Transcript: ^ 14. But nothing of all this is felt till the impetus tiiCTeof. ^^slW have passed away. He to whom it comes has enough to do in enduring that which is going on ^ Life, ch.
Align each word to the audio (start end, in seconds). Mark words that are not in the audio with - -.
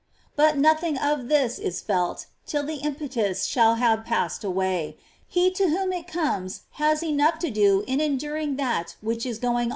^ 0.33 0.35
14. 0.35 0.35
But 0.35 0.57
nothing 0.59 0.97
of 0.97 1.19
all 1.19 1.25
this 1.27 1.59
is 1.59 1.79
felt 1.79 2.25
till 2.47 2.63
the 2.63 2.77
impetus 2.77 3.45
tiiCTeof. 3.47 3.75
^^slW 3.77 3.77
have 3.77 4.03
passed 4.03 4.43
away. 4.43 4.97
He 5.27 5.51
to 5.51 5.69
whom 5.69 5.93
it 5.93 6.07
comes 6.07 6.61
has 6.81 7.03
enough 7.03 7.37
to 7.37 7.51
do 7.51 7.83
in 7.85 8.01
enduring 8.01 8.55
that 8.55 8.95
which 9.01 9.27
is 9.27 9.37
going 9.37 9.49
on 9.51 9.61
^ 9.65 9.65
Life, 9.65 9.69
ch. 9.69 9.69